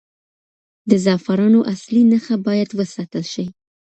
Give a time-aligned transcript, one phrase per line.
[0.89, 3.45] د زعفرانو اصلي نښه باید وساتل شي.